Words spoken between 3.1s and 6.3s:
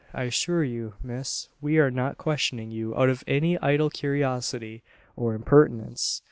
any idle curiosity, or impertinence.